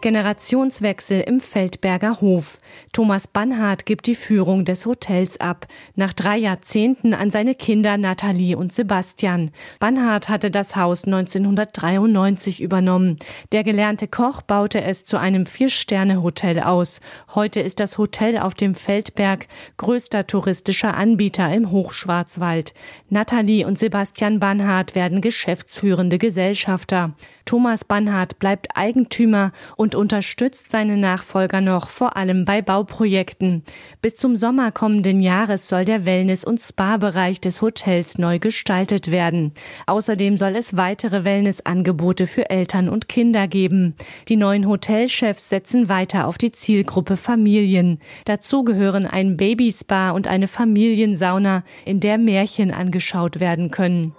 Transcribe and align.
Generationswechsel 0.00 1.20
im 1.20 1.40
Feldberger 1.40 2.20
Hof. 2.20 2.58
Thomas 2.92 3.28
Bannhardt 3.28 3.86
gibt 3.86 4.06
die 4.06 4.14
Führung 4.14 4.64
des 4.64 4.86
Hotels 4.86 5.38
ab, 5.40 5.66
nach 5.94 6.12
drei 6.12 6.38
Jahrzehnten 6.38 7.12
an 7.14 7.30
seine 7.30 7.54
Kinder 7.54 7.98
Nathalie 7.98 8.56
und 8.56 8.72
Sebastian. 8.72 9.50
Bannhardt 9.78 10.28
hatte 10.28 10.50
das 10.50 10.74
Haus 10.74 11.04
1993 11.04 12.60
übernommen. 12.60 13.16
Der 13.52 13.62
gelernte 13.62 14.08
Koch 14.08 14.42
baute 14.42 14.82
es 14.82 15.04
zu 15.04 15.18
einem 15.18 15.46
Vier-Sterne-Hotel 15.46 16.60
aus. 16.60 17.00
Heute 17.34 17.60
ist 17.60 17.78
das 17.78 17.98
Hotel 17.98 18.38
auf 18.38 18.54
dem 18.54 18.74
Feldberg 18.74 19.46
größter 19.76 20.26
touristischer 20.26 20.94
Anbieter 20.94 21.52
im 21.52 21.70
Hochschwarzwald. 21.70 22.74
Nathalie 23.08 23.66
und 23.66 23.78
Sebastian 23.78 24.40
Bannhardt 24.40 24.94
werden 24.94 25.20
geschäftsführende 25.20 26.18
Gesellschafter. 26.18 27.14
Thomas 27.44 27.84
Bannhardt 27.84 28.38
bleibt 28.38 28.76
Eigentümer 28.76 29.52
und 29.76 29.89
unterstützt 29.94 30.70
seine 30.70 30.96
Nachfolger 30.96 31.60
noch, 31.60 31.88
vor 31.88 32.16
allem 32.16 32.44
bei 32.44 32.62
Bauprojekten. 32.62 33.62
Bis 34.02 34.16
zum 34.16 34.36
Sommer 34.36 34.72
kommenden 34.72 35.20
Jahres 35.20 35.68
soll 35.68 35.84
der 35.84 36.06
Wellness- 36.06 36.44
und 36.44 36.60
Spa-Bereich 36.60 37.40
des 37.40 37.62
Hotels 37.62 38.18
neu 38.18 38.38
gestaltet 38.38 39.10
werden. 39.10 39.52
Außerdem 39.86 40.36
soll 40.36 40.56
es 40.56 40.76
weitere 40.76 41.24
Wellnessangebote 41.24 42.26
für 42.26 42.50
Eltern 42.50 42.88
und 42.88 43.08
Kinder 43.08 43.48
geben. 43.48 43.94
Die 44.28 44.36
neuen 44.36 44.68
Hotelchefs 44.68 45.48
setzen 45.48 45.88
weiter 45.88 46.26
auf 46.26 46.38
die 46.38 46.52
Zielgruppe 46.52 47.16
Familien. 47.16 47.98
Dazu 48.24 48.64
gehören 48.64 49.06
ein 49.06 49.36
Babyspa 49.36 50.10
und 50.10 50.28
eine 50.28 50.48
Familiensauna, 50.48 51.64
in 51.84 52.00
der 52.00 52.18
Märchen 52.18 52.70
angeschaut 52.70 53.40
werden 53.40 53.70
können. 53.70 54.14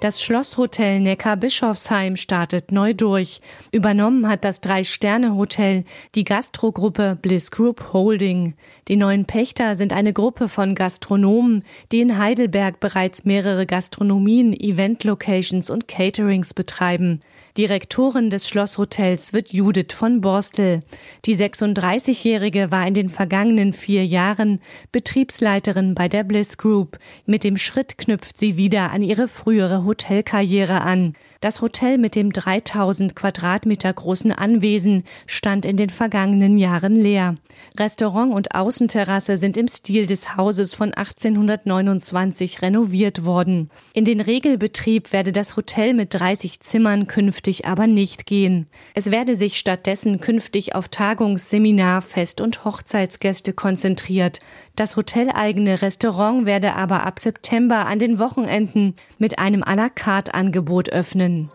Das 0.00 0.22
Schlosshotel 0.22 1.00
Neckar-Bischofsheim 1.00 2.16
startet 2.16 2.70
neu 2.70 2.92
durch. 2.92 3.40
Übernommen 3.72 4.28
hat 4.28 4.44
das 4.44 4.60
Drei-Sterne-Hotel 4.60 5.84
die 6.14 6.24
Gastrogruppe 6.24 7.16
Bliss 7.20 7.50
Group 7.50 7.94
Holding. 7.94 8.54
Die 8.88 8.96
neuen 8.96 9.24
Pächter 9.24 9.74
sind 9.74 9.94
eine 9.94 10.12
Gruppe 10.12 10.50
von 10.50 10.74
Gastronomen, 10.74 11.64
die 11.92 12.00
in 12.00 12.18
Heidelberg 12.18 12.78
bereits 12.78 13.24
mehrere 13.24 13.64
Gastronomien, 13.64 14.52
Event-Locations 14.52 15.70
und 15.70 15.88
Caterings 15.88 16.52
betreiben. 16.52 17.22
Direktorin 17.56 18.28
des 18.28 18.48
Schlosshotels 18.48 19.32
wird 19.32 19.50
Judith 19.50 19.94
von 19.94 20.20
Borstel. 20.20 20.82
Die 21.24 21.34
36-Jährige 21.34 22.70
war 22.70 22.86
in 22.86 22.92
den 22.92 23.08
vergangenen 23.08 23.72
vier 23.72 24.04
Jahren 24.04 24.60
Betriebsleiterin 24.92 25.94
bei 25.94 26.06
der 26.06 26.22
Bliss 26.22 26.58
Group. 26.58 26.98
Mit 27.24 27.44
dem 27.44 27.56
Schritt 27.56 27.96
knüpft 27.96 28.36
sie 28.36 28.58
wieder 28.58 28.90
an 28.90 29.00
ihre 29.00 29.26
frühere 29.26 29.84
Hotelkarriere 29.84 30.82
an. 30.82 31.14
Das 31.40 31.62
Hotel 31.62 31.96
mit 31.96 32.14
dem 32.14 32.32
3000 32.32 33.14
Quadratmeter 33.14 33.92
großen 33.92 34.32
Anwesen 34.32 35.04
stand 35.26 35.64
in 35.64 35.76
den 35.76 35.90
vergangenen 35.90 36.58
Jahren 36.58 36.94
leer. 36.94 37.36
Restaurant 37.78 38.34
und 38.34 38.54
Außenterrasse 38.54 39.36
sind 39.36 39.56
im 39.56 39.68
Stil 39.68 40.06
des 40.06 40.36
Hauses 40.36 40.74
von 40.74 40.92
1829 40.92 42.62
renoviert 42.62 43.24
worden. 43.24 43.70
In 43.92 44.04
den 44.04 44.20
Regelbetrieb 44.20 45.12
werde 45.12 45.32
das 45.32 45.56
Hotel 45.56 45.94
mit 45.94 46.14
30 46.14 46.60
Zimmern 46.60 47.06
künftig 47.46 47.64
aber 47.66 47.86
nicht 47.86 48.26
gehen. 48.26 48.66
Es 48.94 49.12
werde 49.12 49.36
sich 49.36 49.56
stattdessen 49.56 50.20
künftig 50.20 50.74
auf 50.74 50.88
Tagungs-, 50.88 51.48
Seminar-, 51.48 52.02
Fest- 52.02 52.40
und 52.40 52.64
Hochzeitsgäste 52.64 53.52
konzentriert. 53.52 54.40
Das 54.74 54.96
hoteleigene 54.96 55.80
Restaurant 55.80 56.44
werde 56.44 56.74
aber 56.74 57.06
ab 57.06 57.20
September 57.20 57.86
an 57.86 58.00
den 58.00 58.18
Wochenenden 58.18 58.96
mit 59.18 59.38
einem 59.38 59.62
à 59.62 59.76
la 59.76 59.88
carte 59.88 60.34
Angebot 60.34 60.88
öffnen. 60.88 61.50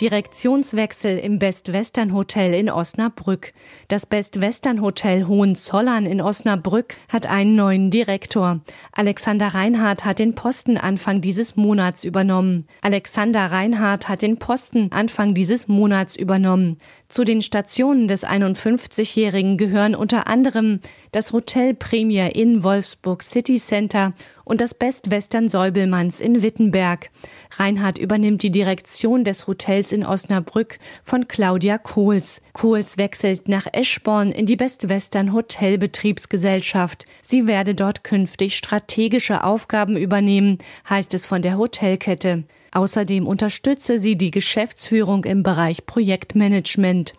Direktionswechsel 0.00 1.18
im 1.18 1.38
Best 1.38 1.72
Western 1.72 2.14
Hotel 2.14 2.54
in 2.54 2.70
Osnabrück. 2.70 3.52
Das 3.88 4.06
Best 4.06 4.40
Western 4.40 4.80
Hotel 4.80 5.26
Hohenzollern 5.26 6.06
in 6.06 6.22
Osnabrück 6.22 6.96
hat 7.08 7.26
einen 7.26 7.54
neuen 7.54 7.90
Direktor. 7.90 8.60
Alexander 8.92 9.48
Reinhardt 9.48 10.06
hat 10.06 10.18
den 10.18 10.34
Posten 10.34 10.78
Anfang 10.78 11.20
dieses 11.20 11.56
Monats 11.56 12.04
übernommen. 12.04 12.66
Alexander 12.80 13.50
Reinhardt 13.50 14.08
hat 14.08 14.22
den 14.22 14.38
Posten 14.38 14.90
Anfang 14.90 15.34
dieses 15.34 15.68
Monats 15.68 16.16
übernommen. 16.16 16.78
Zu 17.10 17.24
den 17.24 17.42
Stationen 17.42 18.06
des 18.06 18.24
51-Jährigen 18.24 19.56
gehören 19.56 19.96
unter 19.96 20.28
anderem 20.28 20.78
das 21.10 21.32
Hotel 21.32 21.74
Premier 21.74 22.36
in 22.36 22.62
Wolfsburg 22.62 23.24
City 23.24 23.56
Center 23.56 24.14
und 24.44 24.60
das 24.60 24.74
Best 24.74 25.10
Western 25.10 25.48
Säubelmanns 25.48 26.20
in 26.20 26.40
Wittenberg. 26.40 27.10
Reinhard 27.58 27.98
übernimmt 27.98 28.44
die 28.44 28.52
Direktion 28.52 29.24
des 29.24 29.48
Hotels 29.48 29.90
in 29.90 30.06
Osnabrück 30.06 30.78
von 31.02 31.26
Claudia 31.26 31.78
Kohls. 31.78 32.42
Kohls 32.52 32.96
wechselt 32.96 33.48
nach 33.48 33.66
Eschborn 33.72 34.30
in 34.30 34.46
die 34.46 34.56
Best 34.56 34.88
Western 34.88 35.32
Hotelbetriebsgesellschaft. 35.32 37.06
Sie 37.22 37.48
werde 37.48 37.74
dort 37.74 38.04
künftig 38.04 38.56
strategische 38.56 39.42
Aufgaben 39.42 39.96
übernehmen, 39.96 40.58
heißt 40.88 41.12
es 41.14 41.26
von 41.26 41.42
der 41.42 41.58
Hotelkette. 41.58 42.44
Außerdem 42.72 43.26
unterstütze 43.26 43.98
sie 43.98 44.16
die 44.16 44.30
Geschäftsführung 44.30 45.24
im 45.24 45.42
Bereich 45.42 45.86
Projektmanagement. 45.86 47.14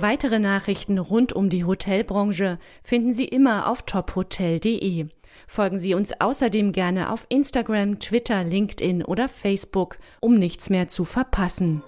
Weitere 0.00 0.38
Nachrichten 0.38 0.98
rund 0.98 1.32
um 1.32 1.48
die 1.48 1.64
Hotelbranche 1.64 2.58
finden 2.84 3.12
Sie 3.12 3.24
immer 3.24 3.68
auf 3.68 3.82
tophotel.de. 3.82 5.06
Folgen 5.48 5.78
Sie 5.78 5.94
uns 5.94 6.12
außerdem 6.20 6.70
gerne 6.72 7.10
auf 7.10 7.26
Instagram, 7.28 7.98
Twitter, 7.98 8.44
LinkedIn 8.44 9.04
oder 9.04 9.28
Facebook, 9.28 9.98
um 10.20 10.38
nichts 10.38 10.70
mehr 10.70 10.86
zu 10.86 11.04
verpassen. 11.04 11.82